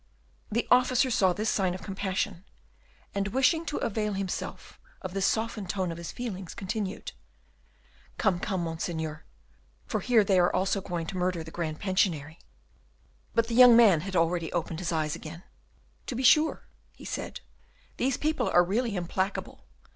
[0.51, 2.43] The officer saw this sign of compassion,
[3.13, 7.11] and, wishing to avail himself of this softened tone of his feelings, continued,
[8.17, 9.23] "Come, come, Monseigneur,
[9.85, 12.39] for here they are also going to murder the Grand Pensionary."
[13.35, 15.43] But the young man had already opened his eyes again.
[16.07, 16.63] "To be sure,"
[16.93, 17.41] he said.
[17.97, 19.65] "These people are really implacable.